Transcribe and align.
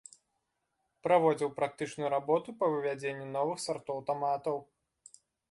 Праводзіў 1.07 1.49
практычную 1.59 2.09
работу 2.15 2.49
па 2.63 2.71
вывядзенні 2.77 3.25
новых 3.37 3.57
сартоў 3.67 4.03
таматаў. 4.09 4.57